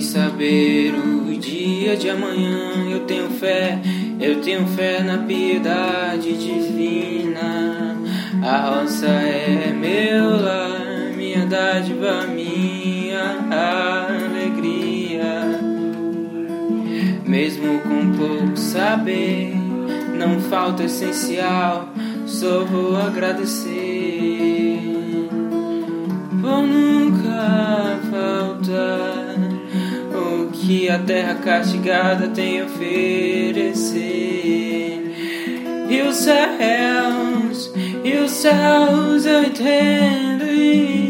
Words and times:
saber 0.00 0.94
o 0.94 1.36
dia 1.36 1.96
de 1.96 2.10
amanhã. 2.10 2.90
Eu 2.90 3.00
tenho 3.00 3.30
fé, 3.30 3.78
eu 4.20 4.40
tenho 4.40 4.66
fé 4.66 5.02
na 5.02 5.18
piedade 5.18 6.32
divina. 6.36 7.96
A 8.42 8.58
roça 8.68 9.06
é 9.06 9.72
meu 9.72 10.42
lar, 10.42 11.12
minha 11.16 11.46
dádiva, 11.46 12.26
minha 12.26 13.38
alegria. 14.10 15.60
Mesmo 17.26 17.80
com 17.80 18.12
pouco 18.12 18.56
saber, 18.56 19.54
não 20.18 20.40
falta 20.40 20.84
essencial, 20.84 21.88
só 22.26 22.64
vou 22.64 22.96
agradecer. 22.96 24.43
Que 30.64 30.88
a 30.88 30.98
terra 30.98 31.34
castigada 31.34 32.28
tem 32.28 32.62
a 32.62 32.64
oferecer. 32.64 34.02
E 35.90 36.02
os 36.02 36.16
céus, 36.16 37.70
e 38.02 38.16
os 38.16 38.30
céus 38.30 39.26
eu 39.26 39.44
entendo 39.44 40.44
e 40.46 41.08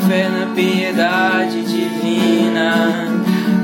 fé 0.00 0.28
na 0.28 0.46
piedade 0.54 1.62
divina. 1.62 3.08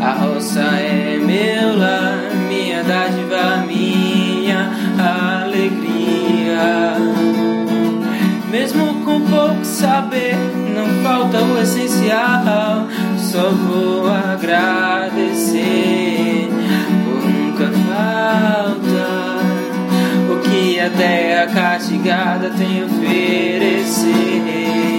A 0.01 0.13
roça 0.13 0.61
é 0.61 1.19
meu 1.19 1.77
lar, 1.79 2.19
minha 2.49 2.83
dádiva, 2.83 3.65
minha 3.67 4.71
alegria. 5.43 6.97
Mesmo 8.51 9.03
com 9.05 9.21
pouco 9.23 9.65
saber, 9.65 10.37
não 10.75 10.87
falta 11.03 11.43
o 11.43 11.61
essencial. 11.61 12.87
Só 13.19 13.51
vou 13.51 14.09
agradecer 14.09 15.59
por 17.05 17.29
nunca 17.29 17.71
falta 17.89 19.07
o 20.31 20.39
que 20.41 20.81
a 20.81 20.89
terra 20.91 21.47
castigada 21.53 22.51
tem 22.51 22.83
a 22.83 22.87
oferecer. 22.87 24.96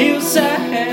hillside. 0.00 0.89